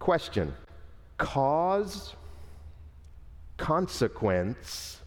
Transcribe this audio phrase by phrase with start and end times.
[0.00, 0.54] Question
[1.18, 2.16] Cause,
[3.58, 4.98] consequence,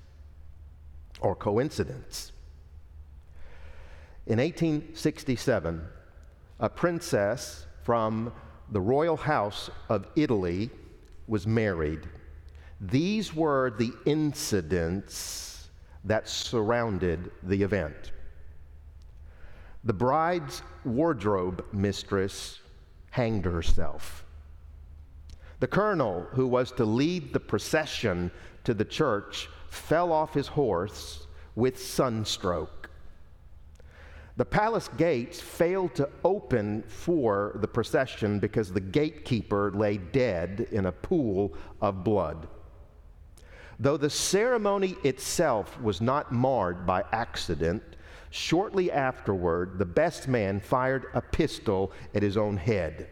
[1.19, 2.31] or coincidence?
[4.27, 5.81] In 1867,
[6.59, 8.31] a princess from
[8.71, 10.69] the royal house of Italy
[11.27, 12.07] was married.
[12.79, 15.69] These were the incidents
[16.03, 18.11] that surrounded the event.
[19.83, 22.59] The bride's wardrobe mistress
[23.09, 24.22] hanged herself.
[25.63, 28.31] The colonel who was to lead the procession
[28.65, 31.25] to the church fell off his horse
[31.55, 32.89] with sunstroke.
[34.35, 40.87] The palace gates failed to open for the procession because the gatekeeper lay dead in
[40.87, 42.49] a pool of blood.
[43.79, 47.81] Though the ceremony itself was not marred by accident,
[48.31, 53.07] shortly afterward, the best man fired a pistol at his own head.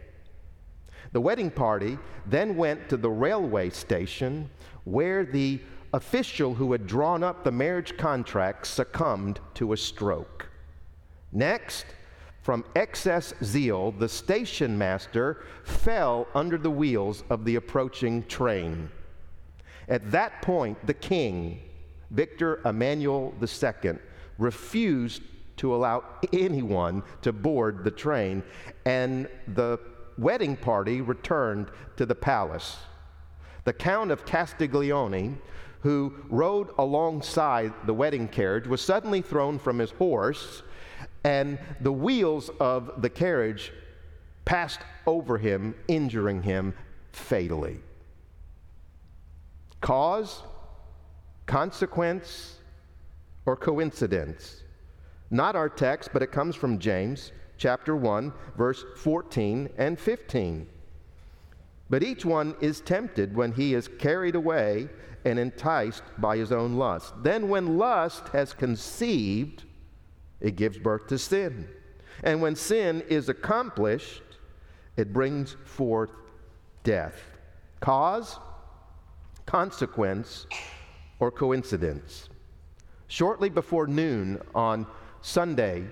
[1.12, 4.50] The wedding party then went to the railway station
[4.84, 5.60] where the
[5.92, 10.48] official who had drawn up the marriage contract succumbed to a stroke.
[11.30, 11.84] Next,
[12.40, 18.90] from excess zeal, the station master fell under the wheels of the approaching train.
[19.88, 21.60] At that point, the king,
[22.10, 23.92] Victor Emmanuel II,
[24.38, 25.22] refused
[25.58, 28.42] to allow anyone to board the train,
[28.86, 29.78] and the
[30.18, 32.76] wedding party returned to the palace.
[33.64, 35.36] The Count of Castiglione,
[35.80, 40.62] who rode alongside the wedding carriage, was suddenly thrown from his horse
[41.24, 43.72] and the wheels of the carriage
[44.44, 46.74] passed over him, injuring him
[47.12, 47.78] fatally.
[49.80, 50.42] Cause,
[51.46, 52.56] consequence,
[53.46, 54.62] or coincidence?
[55.30, 60.66] Not our text, but it comes from James chapter 1, verse 14 and 15.
[61.88, 64.88] But each one is tempted when he is carried away
[65.24, 67.14] and enticed by his own lust.
[67.22, 69.62] Then, when lust has conceived,
[70.40, 71.68] it gives birth to sin.
[72.24, 74.22] And when sin is accomplished,
[74.96, 76.10] it brings forth
[76.82, 77.14] death.
[77.78, 78.40] Cause,
[79.46, 80.46] consequence,
[81.20, 82.28] or coincidence.
[83.06, 84.84] Shortly before noon on
[85.20, 85.86] Sunday,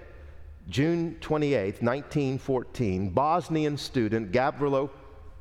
[0.69, 4.91] June 28, 1914, Bosnian student Gavrilo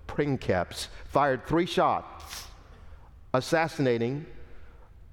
[0.07, 2.47] Princip fired three shots,
[3.33, 4.25] assassinating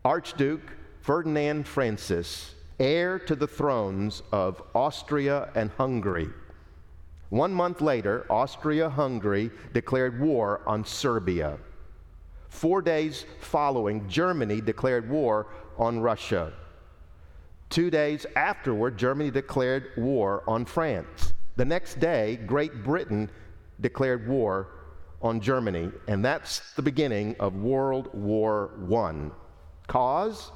[0.05, 0.73] Archduke
[1.03, 6.29] Ferdinand Francis heir to the thrones of Austria and Hungary.
[7.31, 11.59] One month later, Austria Hungary declared war on Serbia.
[12.49, 16.53] Four days following, Germany declared war on Russia.
[17.71, 21.35] Two days afterward, Germany declared war on France.
[21.57, 23.31] The next day, Great Britain
[23.81, 24.69] declared war
[25.23, 29.31] on Germany, and that's the beginning of World War I.
[29.89, 30.53] Cause,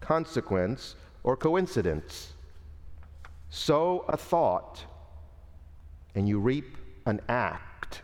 [0.00, 0.94] consequence,
[1.24, 2.34] or coincidence.
[3.50, 4.84] Sow a thought,
[6.14, 8.02] and you reap an act.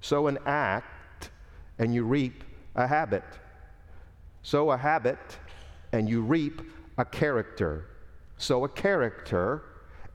[0.00, 1.30] Sow an act,
[1.78, 2.44] and you reap
[2.74, 3.24] a habit.
[4.42, 5.18] Sow a habit,
[5.92, 6.60] and you reap
[7.00, 7.86] a character.
[8.36, 9.62] Sow a character,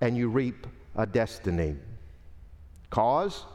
[0.02, 1.76] and you reap a destiny.
[2.92, 3.46] Cause,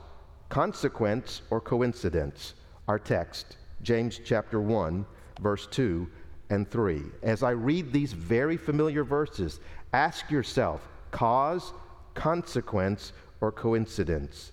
[0.48, 2.54] consequence, or coincidence.
[2.88, 5.06] Our text, James chapter 1,
[5.40, 6.10] verse 2
[6.50, 7.02] and 3.
[7.22, 9.60] As I read these very familiar verses,
[9.92, 11.72] ask yourself cause,
[12.14, 14.50] consequence, or coincidence.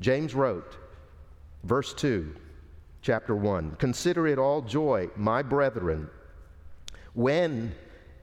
[0.00, 0.76] James wrote,
[1.64, 2.36] verse 2,
[3.00, 6.10] chapter 1 Consider it all joy, my brethren,
[7.14, 7.72] when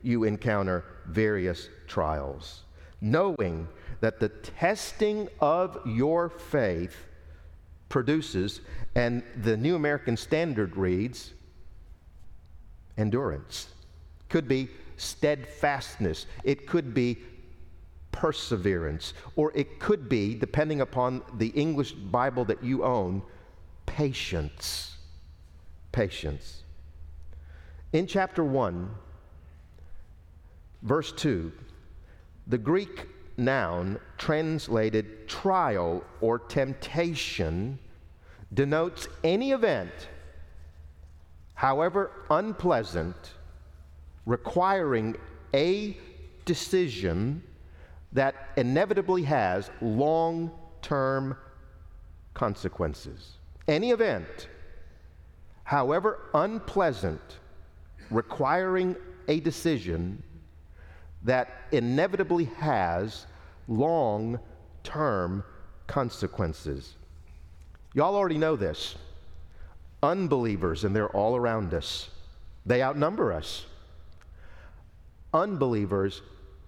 [0.05, 2.63] you encounter various trials,
[3.01, 3.67] knowing
[4.01, 6.95] that the testing of your faith
[7.89, 8.61] produces,
[8.95, 11.31] and the New American Standard reads,
[12.97, 13.67] endurance.
[14.29, 16.25] Could be steadfastness.
[16.43, 17.17] It could be
[18.11, 19.13] perseverance.
[19.35, 23.21] Or it could be, depending upon the English Bible that you own,
[23.85, 24.97] patience.
[25.91, 26.63] Patience.
[27.93, 28.89] In chapter 1,
[30.85, 31.51] verse 2,
[32.47, 37.77] the Greek noun translated trial or temptation
[38.53, 39.91] denotes any event
[41.55, 43.33] however unpleasant,
[44.25, 45.15] requiring
[45.53, 45.97] a
[46.43, 47.41] decision
[48.11, 51.35] that inevitably has long term
[52.33, 53.37] consequences.
[53.67, 54.49] Any event,
[55.63, 57.39] however unpleasant,
[58.11, 58.95] requiring
[59.27, 60.21] a decision
[61.25, 63.25] that inevitably has
[63.67, 64.39] long
[64.83, 65.43] term
[65.87, 66.95] consequences.
[67.93, 68.95] Y'all already know this.
[70.03, 72.09] Unbelievers, and they're all around us,
[72.65, 73.65] they outnumber us.
[75.33, 76.21] Unbelievers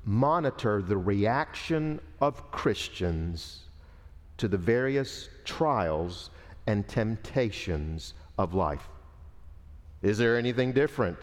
[0.04, 3.65] monitor the reaction of Christians
[4.38, 6.30] to the various trials
[6.65, 8.88] and temptations of life.
[10.01, 11.18] Is there anything different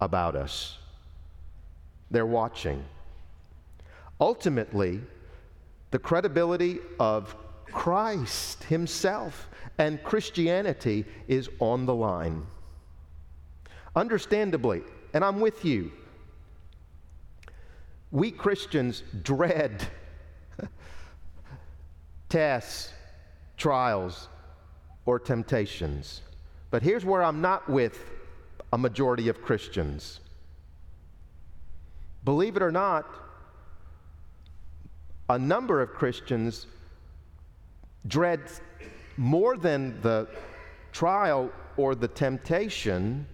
[0.00, 0.78] about us?
[2.10, 2.84] They're watching.
[4.20, 5.00] Ultimately,
[5.90, 7.34] the credibility of
[7.72, 9.48] Christ Himself
[9.78, 12.46] and Christianity is on the line.
[13.94, 14.82] Understandably,
[15.12, 15.92] and I'm with you,
[18.10, 19.86] we Christians dread
[22.28, 22.92] tests,
[23.56, 24.28] trials,
[25.04, 26.22] or temptations.
[26.70, 27.98] But here's where I'm not with
[28.72, 30.20] a majority of Christians.
[32.26, 33.06] Believe it or not,
[35.28, 36.66] a number of Christians
[38.08, 38.40] dread
[39.16, 40.26] more than the
[40.90, 43.28] trial or the temptation,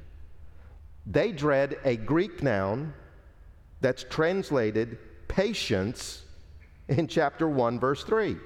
[1.07, 2.93] they dread a Greek noun
[3.81, 6.25] that's translated patience
[6.89, 8.37] in chapter 1, verse 3.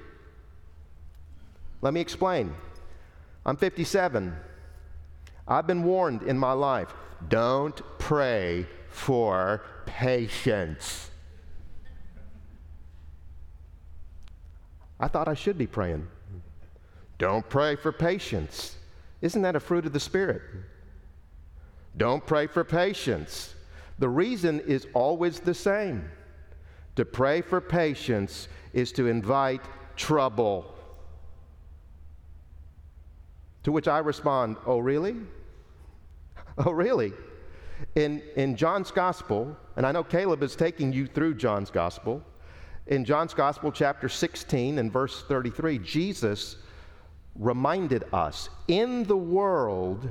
[1.81, 2.53] Let me explain.
[3.45, 4.33] I'm 57.
[5.45, 6.93] I've been warned in my life
[7.27, 8.65] don't pray
[8.97, 11.11] for patience.
[14.99, 16.07] I thought I should be praying.
[17.19, 18.75] Don't pray for patience.
[19.21, 20.41] Isn't that a fruit of the Spirit?
[21.95, 23.53] Don't pray for patience.
[23.99, 26.09] The reason is always the same.
[26.95, 29.61] To pray for patience is to invite
[29.95, 30.73] trouble.
[33.63, 35.15] To which I respond, Oh, really?
[36.57, 37.13] Oh, really?
[37.95, 42.23] In, in John's Gospel, and I know Caleb is taking you through John's Gospel,
[42.87, 46.55] in John's Gospel, chapter 16 and verse 33, Jesus
[47.35, 50.07] reminded us in the world,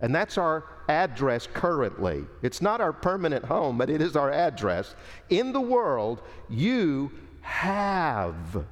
[0.00, 2.24] and that's our address currently.
[2.42, 4.94] It's not our permanent home, but it is our address.
[5.30, 7.12] In the world, you
[7.42, 8.64] have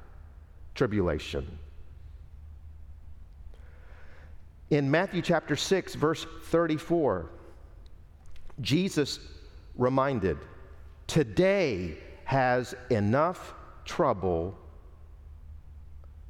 [0.75, 1.59] tribulation.
[4.71, 7.31] In Matthew chapter 6, verse 34,
[8.61, 9.19] Jesus
[9.77, 10.39] reminded,
[11.07, 13.55] Today has enough
[13.85, 14.57] trouble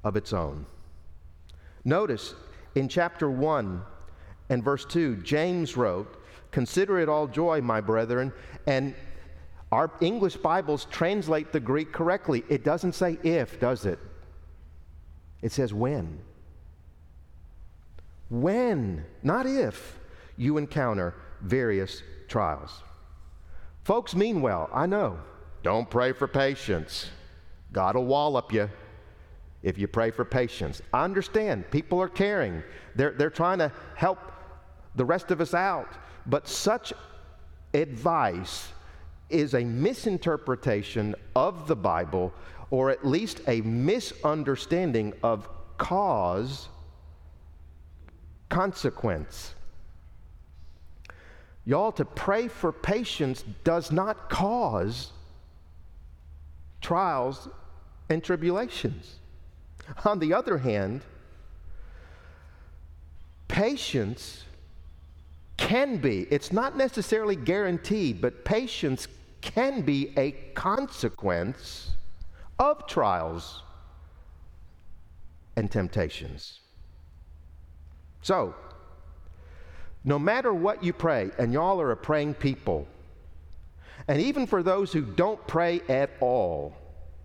[0.05, 0.65] of its own.
[1.85, 2.35] Notice
[2.75, 3.83] in chapter 1
[4.49, 6.17] and verse 2, James wrote,
[6.51, 8.33] Consider it all joy, my brethren,
[8.67, 8.95] and
[9.73, 12.43] our English Bibles translate the Greek correctly.
[12.49, 13.99] It doesn't say if, does it?
[15.43, 16.19] It says when.
[18.29, 19.99] When, not if,
[20.37, 22.83] you encounter various trials.
[23.85, 25.19] Folks mean well, I know.
[25.63, 27.11] Don't pray for patience.
[27.73, 28.71] God will wallop you
[29.63, 30.81] if you pray for patience.
[30.95, 31.71] I understand.
[31.71, 32.63] People are caring,
[32.95, 34.19] they're, they're trying to help
[34.95, 35.89] the rest of us out.
[36.27, 36.93] But such
[37.75, 38.69] advice
[39.29, 42.33] is a misinterpretation of the Bible,
[42.71, 45.49] or at least a misunderstanding of
[45.79, 46.69] cause
[48.49, 49.55] consequence.
[51.65, 55.13] Y'all, to pray for patience does not cause
[56.81, 57.49] trials
[58.09, 59.17] and tribulations.
[60.05, 61.03] On the other hand,
[63.49, 64.45] patience
[65.57, 69.07] can be, it's not necessarily guaranteed, but patience
[69.41, 71.91] can be a consequence
[72.59, 73.63] of trials
[75.57, 76.61] and temptations.
[78.23, 78.55] So,
[80.05, 82.87] no matter what you pray, and y'all are a praying people,
[84.09, 86.75] and even for those who don't pray at all,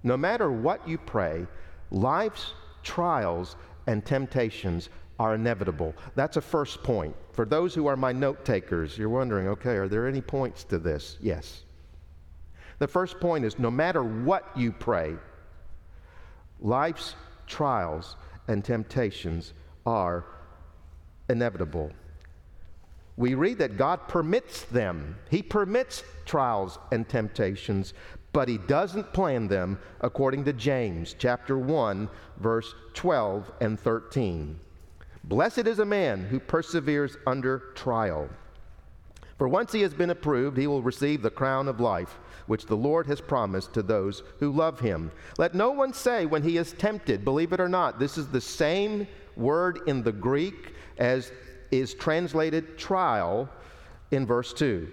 [0.03, 1.47] no matter what you pray,
[1.89, 2.53] life's
[2.83, 3.55] trials
[3.87, 4.89] and temptations
[5.19, 5.93] are inevitable.
[6.15, 7.15] That's a first point.
[7.31, 10.77] For those who are my note takers, you're wondering, okay, are there any points to
[10.77, 11.17] this?
[11.21, 11.63] Yes.
[12.79, 15.15] The first point is no matter what you pray,
[16.59, 17.15] life's
[17.47, 18.17] trials
[18.47, 19.53] and temptations
[19.85, 20.25] are
[21.29, 21.91] inevitable
[23.17, 25.15] we read that God permits them.
[25.29, 27.93] He permits trials and temptations,
[28.33, 34.59] but he doesn't plan them according to James chapter 1 verse 12 and 13.
[35.23, 38.29] Blessed is a man who perseveres under trial.
[39.37, 42.77] For once he has been approved, he will receive the crown of life, which the
[42.77, 45.11] Lord has promised to those who love him.
[45.37, 48.39] Let no one say when he is tempted, believe it or not, this is the
[48.39, 51.31] same word in the Greek as
[51.71, 53.49] is translated trial
[54.11, 54.87] in verse 2.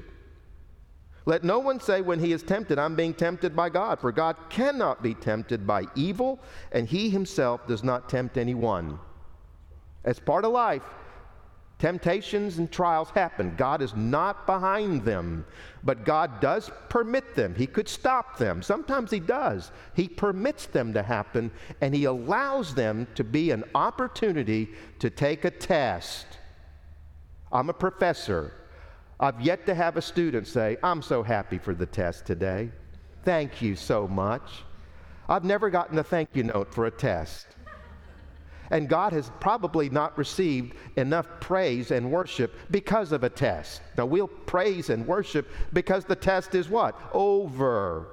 [1.25, 4.37] Let no one say when he is tempted, I'm being tempted by God, for God
[4.51, 6.41] cannot be tempted by evil,
[6.73, 8.99] and he himself does not tempt anyone.
[10.05, 10.83] As part of life,
[11.79, 13.55] temptations and trials happen.
[13.57, 15.45] God is not behind them,
[15.85, 17.55] but God does permit them.
[17.55, 18.63] He could stop them.
[18.63, 19.73] Sometimes He does.
[19.95, 21.51] He permits them to happen,
[21.81, 26.27] and He allows them to be an opportunity to take a test.
[27.53, 28.55] I'm a professor.
[29.21, 32.71] I've yet to have a student say, I'm so happy for the test today.
[33.25, 34.65] Thank you so much.
[35.29, 37.47] I've never gotten a thank you note for a test.
[38.71, 43.83] And God has probably not received enough praise and worship because of a test.
[43.99, 46.99] Now, we'll praise and worship because the test is what?
[47.13, 48.09] Over.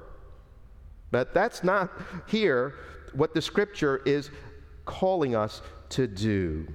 [1.11, 1.91] But that's not
[2.27, 2.75] here
[3.13, 4.31] what the scripture is
[4.85, 6.67] calling us to do.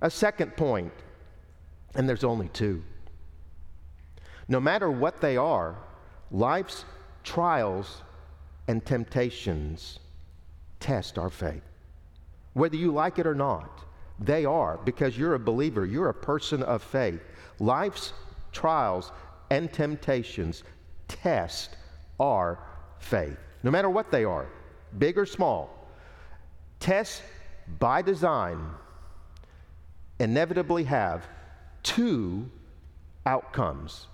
[0.00, 0.92] A second point,
[1.96, 2.82] and there's only two.
[4.48, 5.76] No matter what they are,
[6.30, 6.84] life's
[7.24, 8.02] trials
[8.68, 9.98] and temptations
[10.78, 11.62] test our faith.
[12.52, 13.84] Whether you like it or not,
[14.18, 17.20] they are because you're a believer, you're a person of faith.
[17.58, 18.12] Life's
[18.52, 19.12] trials
[19.50, 20.62] and temptations
[21.08, 21.76] test
[22.18, 22.58] our
[22.98, 24.46] faith, no matter what they are,
[24.98, 25.70] big or small.
[26.80, 27.22] Tests
[27.78, 28.58] by design
[30.18, 31.26] inevitably have
[31.86, 32.50] two
[33.24, 34.08] outcomes.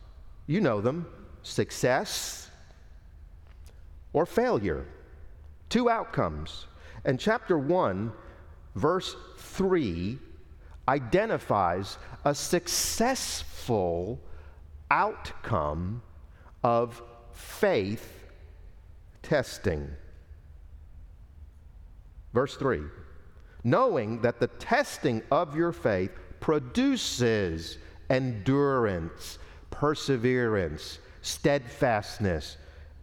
[0.46, 1.06] You know them
[1.42, 2.50] success
[4.12, 4.86] or failure.
[5.68, 6.66] Two outcomes.
[7.04, 8.12] And chapter 1,
[8.76, 10.18] verse 3,
[10.86, 14.20] identifies a successful
[14.90, 16.02] outcome
[16.62, 17.02] of
[17.32, 18.28] faith
[19.22, 19.88] testing.
[22.34, 22.82] Verse 3
[23.64, 26.10] knowing that the testing of your faith
[26.42, 27.78] produces
[28.10, 29.38] endurance,
[29.70, 32.56] perseverance, steadfastness,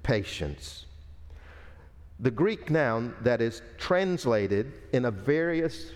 [0.04, 0.86] patience.
[2.20, 5.94] The Greek noun that is translated in a various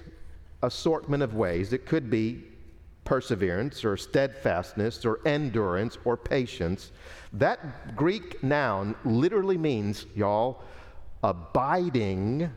[0.63, 2.43] assortment of ways, it could be
[3.03, 6.93] perseverance or steadfastness or endurance or patience.
[7.33, 10.63] That Greek noun literally means, y'all,
[11.21, 12.49] abiding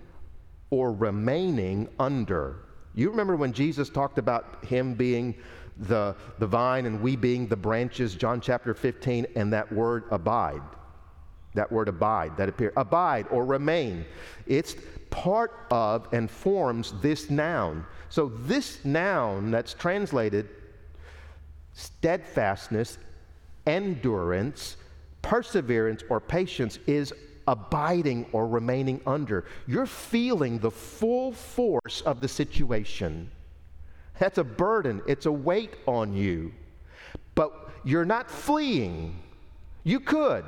[0.70, 2.65] or remaining under.
[2.96, 5.36] You remember when Jesus talked about him being
[5.76, 10.62] the, the vine and we being the branches, John chapter 15, and that word abide.
[11.54, 14.04] That word abide, that appear, abide or remain.
[14.46, 14.76] It's
[15.10, 17.84] part of and forms this noun.
[18.08, 20.48] So, this noun that's translated
[21.74, 22.98] steadfastness,
[23.66, 24.76] endurance,
[25.22, 27.12] perseverance, or patience is
[27.46, 29.44] abiding or remaining under.
[29.66, 33.30] You're feeling the full force of the situation.
[34.18, 36.52] That's a burden, it's a weight on you.
[37.34, 37.52] But
[37.84, 39.18] you're not fleeing.
[39.84, 40.44] You could.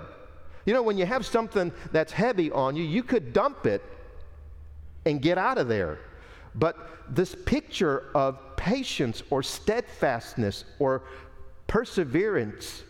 [0.65, 3.83] You know, when you have something that's heavy on you, you could dump it
[5.07, 5.99] and get out of there.
[6.55, 6.77] But
[7.09, 11.03] this picture of patience or steadfastness or
[11.67, 12.83] perseverance,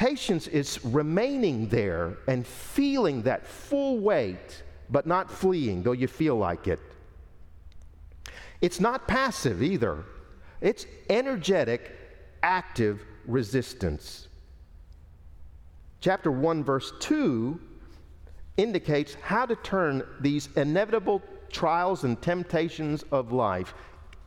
[0.00, 6.36] patience is remaining there and feeling that full weight, but not fleeing, though you feel
[6.36, 6.80] like it.
[8.60, 10.04] It's not passive either,
[10.60, 11.92] it's energetic,
[12.42, 14.28] active resistance
[16.00, 17.60] chapter 1, verse 2
[18.56, 23.74] indicates how to turn these inevitable trials and temptations of life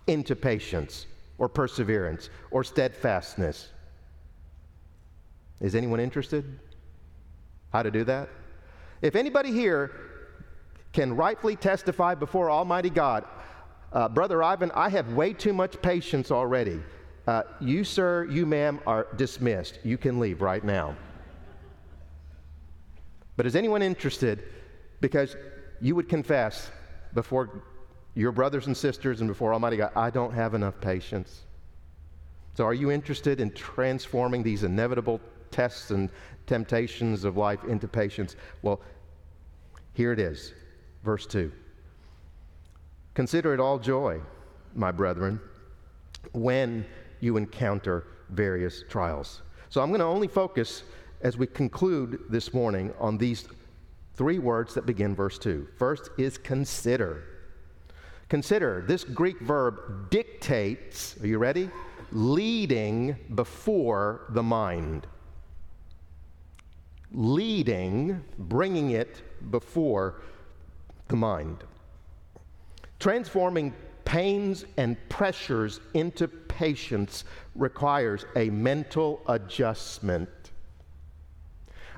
[0.08, 3.70] into patience or perseverance or steadfastness.
[5.60, 6.60] Is anyone interested?
[7.72, 8.29] How to do that?
[9.01, 9.91] If anybody here
[10.93, 13.25] can rightfully testify before Almighty God,
[13.91, 16.81] uh, Brother Ivan, I have way too much patience already.
[17.27, 19.79] Uh, you, sir, you, ma'am, are dismissed.
[19.83, 20.95] You can leave right now.
[23.36, 24.43] But is anyone interested?
[25.00, 25.36] Because
[25.81, 26.69] you would confess
[27.13, 27.62] before
[28.15, 31.41] your brothers and sisters and before Almighty God, I don't have enough patience.
[32.55, 35.19] So, are you interested in transforming these inevitable
[35.53, 36.10] tests and
[36.48, 38.36] temptations of life into patience?
[38.62, 38.81] Well,
[39.93, 40.53] here it is,
[41.03, 41.51] verse 2.
[43.13, 44.19] Consider it all joy,
[44.75, 45.39] my brethren,
[46.33, 46.86] when
[47.19, 49.43] you encounter various trials.
[49.69, 50.83] So, I'm going to only focus
[51.22, 53.48] as we conclude this morning on these
[54.15, 55.67] three words that begin verse 2.
[55.77, 57.24] First is consider.
[58.29, 61.69] Consider, this Greek verb dictates, are you ready?
[62.12, 65.07] Leading before the mind.
[67.13, 70.22] Leading, bringing it before
[71.08, 71.63] the mind.
[73.00, 73.74] Transforming
[74.05, 77.24] pains and pressures into patience
[77.55, 80.29] requires a mental adjustment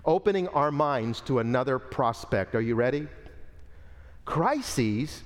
[0.05, 2.55] opening our minds to another prospect.
[2.55, 3.07] Are you ready?
[4.24, 5.24] Crises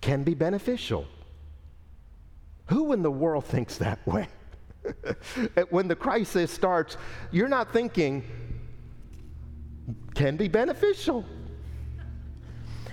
[0.00, 1.06] can be beneficial.
[2.66, 4.28] Who in the world thinks that way?
[5.70, 6.96] when the crisis starts,
[7.30, 8.24] you're not thinking,
[10.14, 11.24] can be beneficial.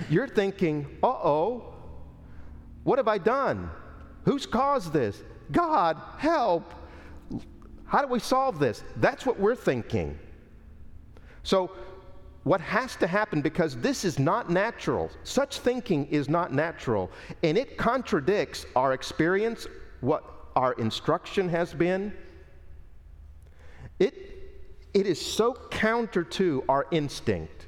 [0.09, 1.73] You're thinking, uh oh,
[2.83, 3.69] what have I done?
[4.23, 5.23] Who's caused this?
[5.51, 6.73] God, help.
[7.85, 8.83] How do we solve this?
[8.97, 10.17] That's what we're thinking.
[11.43, 11.71] So,
[12.43, 17.11] what has to happen, because this is not natural, such thinking is not natural,
[17.43, 19.67] and it contradicts our experience,
[19.99, 20.23] what
[20.55, 22.13] our instruction has been.
[23.99, 24.13] It,
[24.93, 27.67] it is so counter to our instinct.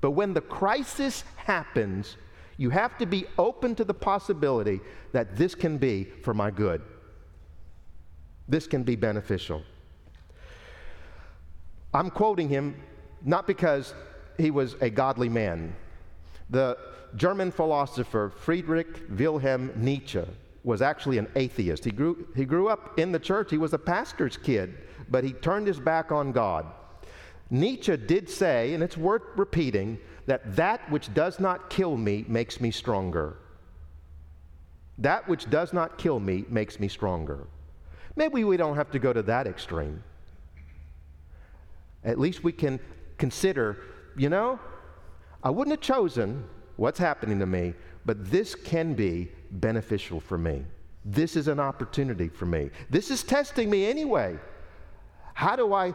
[0.00, 2.16] But when the crisis happens,
[2.56, 4.80] you have to be open to the possibility
[5.12, 6.82] that this can be for my good.
[8.48, 9.62] This can be beneficial.
[11.94, 12.74] I'm quoting him
[13.24, 13.94] not because
[14.38, 15.74] he was a godly man.
[16.50, 16.76] The
[17.16, 20.24] German philosopher Friedrich Wilhelm Nietzsche
[20.64, 21.84] was actually an atheist.
[21.84, 24.76] He grew, he grew up in the church, he was a pastor's kid,
[25.10, 26.66] but he turned his back on God.
[27.50, 32.60] Nietzsche did say, and it's worth repeating, that that which does not kill me makes
[32.60, 33.36] me stronger.
[34.98, 37.46] That which does not kill me makes me stronger.
[38.16, 40.02] Maybe we don't have to go to that extreme.
[42.04, 42.78] At least we can
[43.18, 43.78] consider,
[44.16, 44.58] you know,
[45.42, 46.44] I wouldn't have chosen
[46.76, 50.64] what's happening to me, but this can be beneficial for me.
[51.04, 52.70] This is an opportunity for me.
[52.90, 54.38] This is testing me anyway.
[55.34, 55.94] How do I,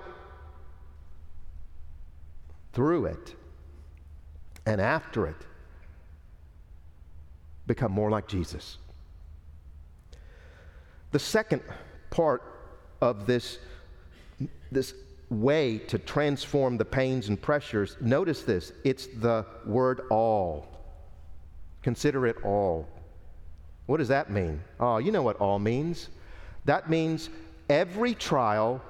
[2.73, 3.35] through it
[4.65, 5.35] and after it,
[7.65, 8.77] become more like Jesus?
[11.11, 11.61] The second
[12.09, 12.41] part
[13.01, 13.59] of this,
[14.71, 14.93] this
[15.29, 20.67] way to transform the pains and pressures, notice this it's the word all.
[21.81, 22.87] Consider it all.
[23.85, 24.61] What does that mean?
[24.79, 26.09] Oh, you know what all means.
[26.65, 27.29] That means
[27.69, 28.81] every trial,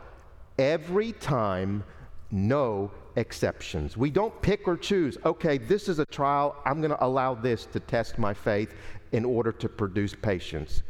[0.57, 1.83] every time,
[2.31, 3.97] no exceptions.
[3.97, 5.17] We don't pick or choose.
[5.25, 6.55] Okay, this is a trial.
[6.65, 8.73] I'm going to allow this to test my faith
[9.11, 10.83] in order to produce patience.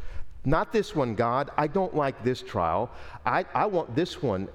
[0.45, 1.51] Not this one, God.
[1.57, 2.89] I don't like this trial.
[3.25, 4.47] I, I want this one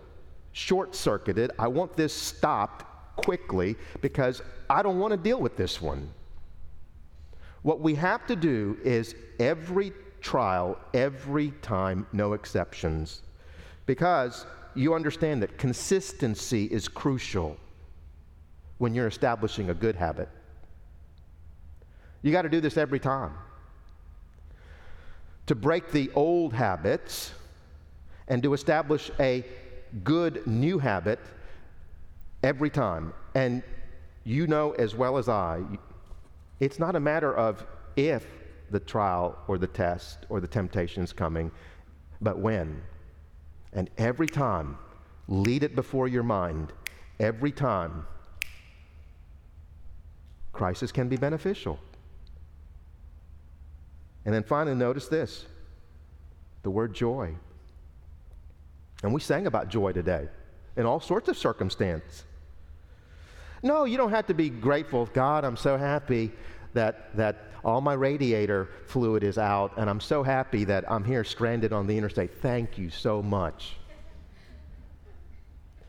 [0.52, 1.50] short circuited.
[1.58, 2.84] I want this stopped
[3.16, 6.10] quickly because I don't want to deal with this one.
[7.62, 13.22] What we have to do is every trial, every time, no exceptions.
[13.86, 17.56] Because you understand that consistency is crucial
[18.78, 20.28] when you're establishing a good habit.
[22.22, 23.32] You got to do this every time.
[25.46, 27.32] To break the old habits
[28.28, 29.44] and to establish a
[30.04, 31.18] good new habit
[32.42, 33.12] every time.
[33.34, 33.62] And
[34.24, 35.62] you know as well as I,
[36.60, 38.26] it's not a matter of if
[38.70, 41.50] the trial or the test or the temptation is coming,
[42.20, 42.82] but when.
[43.72, 44.76] And every time,
[45.28, 46.72] lead it before your mind.
[47.18, 48.06] Every time,
[50.52, 51.78] crisis can be beneficial.
[54.24, 55.46] And then finally, notice this
[56.62, 57.34] the word joy.
[59.02, 60.28] And we sang about joy today
[60.76, 62.24] in all sorts of circumstances.
[63.62, 65.06] No, you don't have to be grateful.
[65.06, 66.32] God, I'm so happy
[66.74, 71.24] that, that all my radiator fluid is out, and I'm so happy that I'm here
[71.24, 72.34] stranded on the interstate.
[72.40, 73.76] Thank you so much.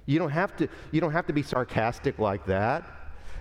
[0.06, 2.84] You don't have to, you don't have to be sarcastic like that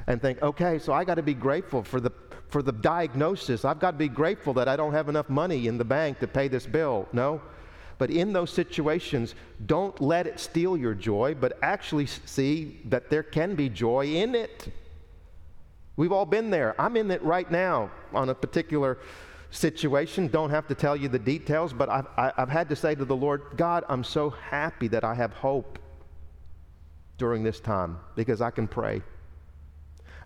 [0.07, 2.11] and think, okay, so I got to be grateful for the,
[2.49, 3.65] for the diagnosis.
[3.65, 6.27] I've got to be grateful that I don't have enough money in the bank to
[6.27, 7.09] pay this bill.
[7.13, 7.41] No.
[7.99, 9.35] But in those situations,
[9.67, 14.35] don't let it steal your joy, but actually see that there can be joy in
[14.35, 14.73] it.
[15.97, 16.81] We've all been there.
[16.81, 18.99] I'm in it right now on a particular
[19.51, 20.29] situation.
[20.29, 23.17] Don't have to tell you the details, but I've, I've had to say to the
[23.17, 25.79] Lord, God, I'm so happy that I have hope
[27.19, 29.03] during this time because I can pray.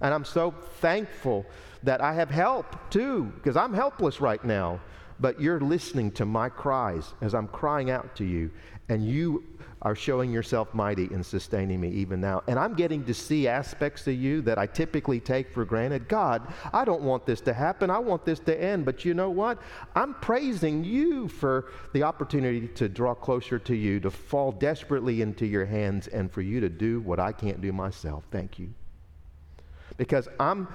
[0.01, 1.45] And I'm so thankful
[1.83, 4.81] that I have help too because I'm helpless right now
[5.21, 8.51] but you're listening to my cries as I'm crying out to you,
[8.89, 9.45] and you
[9.83, 12.43] are showing yourself mighty in sustaining me even now.
[12.49, 16.09] And I'm getting to see aspects of you that I typically take for granted.
[16.09, 17.91] God, I don't want this to happen.
[17.91, 18.85] I want this to end.
[18.85, 19.61] But you know what?
[19.95, 25.47] I'm praising you for the opportunity to draw closer to you, to fall desperately into
[25.47, 28.25] your hands, and for you to do what I can't do myself.
[28.31, 28.73] Thank you.
[29.99, 30.67] Because I'm,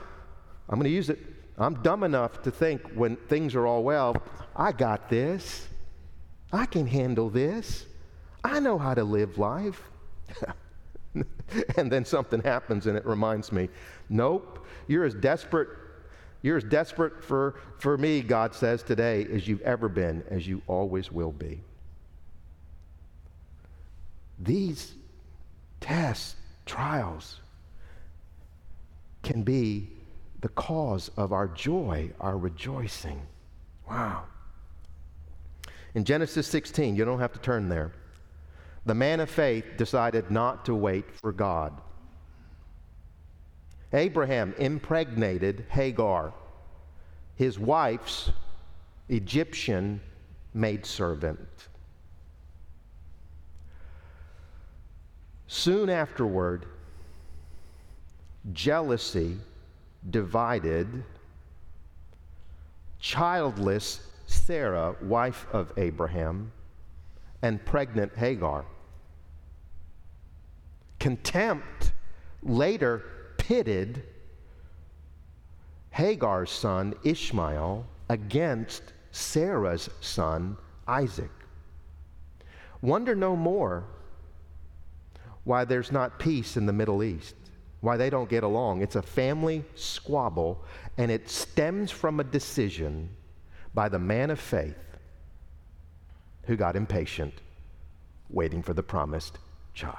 [0.70, 1.20] I'm going to use it
[1.62, 4.22] I'm dumb enough to think when things are all well,
[4.56, 5.68] I got this.
[6.52, 7.86] I can handle this.
[8.44, 9.82] I know how to live life.
[11.78, 13.70] and then something happens and it reminds me,
[14.10, 15.70] nope, you're as desperate
[16.42, 20.64] You're as desperate for, for me, God says today, as you've ever been, as you
[20.66, 21.62] always will be.
[24.40, 24.94] These
[25.80, 27.40] tests, trials,
[29.22, 29.90] can be
[30.42, 33.22] the cause of our joy, our rejoicing.
[33.90, 34.24] Wow.
[35.94, 37.92] In Genesis 16, you don't have to turn there.
[38.86, 41.80] The man of faith decided not to wait for God.
[43.94, 46.34] Abraham impregnated Hagar,
[47.36, 48.32] his wife's
[49.10, 50.02] Egyptian
[50.54, 51.68] maidservant.
[55.48, 56.66] Soon afterward,
[58.54, 59.38] jealousy
[60.10, 61.04] divided
[63.00, 66.52] childless Sarah, wife of Abraham,
[67.42, 68.66] and pregnant Hagar.
[71.00, 71.92] Contempt
[72.44, 73.04] later
[73.38, 74.04] pitted
[75.90, 80.56] Hagar's son Ishmael against Sarah's son
[80.88, 81.32] Isaac.
[82.82, 83.84] Wonder no more
[85.44, 87.36] why there's not peace in the Middle East,
[87.82, 88.82] why they don't get along.
[88.82, 90.64] It's a family squabble,
[90.98, 93.10] and it stems from a decision
[93.74, 94.76] by the man of faith
[96.46, 97.34] who got impatient
[98.30, 99.38] waiting for the promised
[99.74, 99.98] child.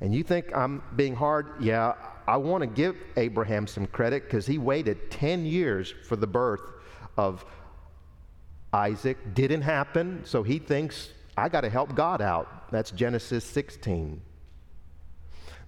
[0.00, 1.46] And you think I'm being hard?
[1.60, 1.94] Yeah,
[2.26, 6.62] I want to give Abraham some credit because he waited 10 years for the birth
[7.16, 7.44] of
[8.72, 9.16] Isaac.
[9.34, 12.70] Didn't happen, so he thinks, I got to help God out.
[12.72, 14.20] That's Genesis 16.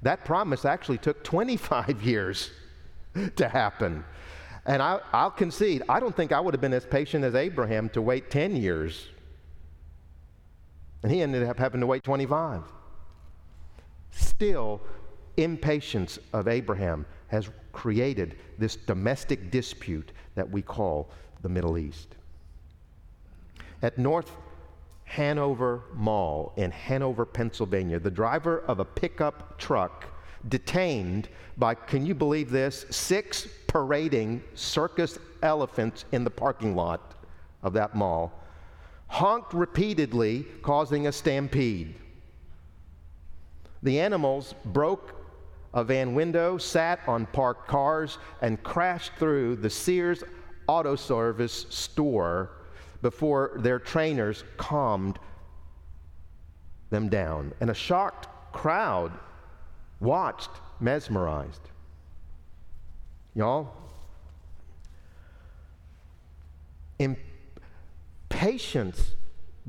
[0.04, 2.50] That promise actually took 25 years
[3.36, 4.04] to happen.
[4.66, 7.88] And I, will concede, I don't think I would have been as patient as Abraham
[7.90, 9.08] to wait 10 years.
[11.02, 12.62] And he ended up having to wait 25.
[14.10, 14.80] Still,
[15.38, 21.08] impatience of Abraham has created this domestic dispute that we call
[21.42, 22.14] the Middle East.
[23.82, 24.30] At North
[25.04, 30.06] Hanover Mall in Hanover, Pennsylvania, the driver of a pickup truck
[30.48, 37.14] detained by, can you believe this, six parading circus elephants in the parking lot
[37.62, 38.32] of that mall,
[39.06, 41.94] honked repeatedly, causing a stampede.
[43.82, 45.14] The animals broke
[45.72, 50.24] a van window, sat on parked cars, and crashed through the Sears
[50.66, 52.50] Auto Service store
[53.04, 55.18] before their trainers calmed
[56.88, 57.52] them down.
[57.60, 59.12] And a shocked crowd
[60.00, 60.48] watched,
[60.80, 61.60] mesmerized.
[63.34, 63.76] Y'all,
[68.30, 69.10] impatience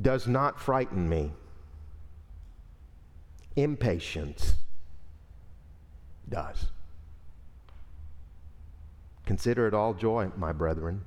[0.02, 1.34] does not frighten me.
[3.58, 4.54] Impatience
[6.30, 6.68] does.
[9.26, 11.04] Consider it all joy, my brethren,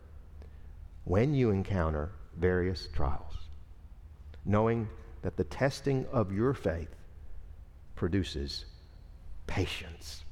[1.09, 3.49] when you encounter various trials,
[4.45, 4.87] knowing
[5.23, 6.95] that the testing of your faith
[7.97, 8.67] produces
[9.47, 10.23] patience.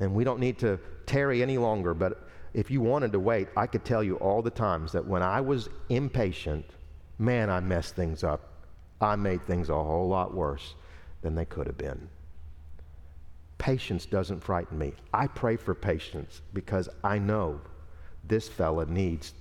[0.00, 3.68] And we don't need to tarry any longer, but if you wanted to wait, I
[3.68, 6.66] could tell you all the times that when I was impatient,
[7.16, 8.50] man, I messed things up.
[9.00, 10.74] I made things a whole lot worse
[11.22, 12.08] than they could have been.
[13.58, 14.94] Patience doesn't frighten me.
[15.14, 17.60] I pray for patience because I know
[18.24, 19.32] this fella needs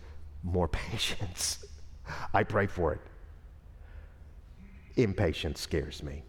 [0.43, 1.65] more patience.
[2.33, 3.01] I pray for it.
[4.95, 6.23] Impatience scares me.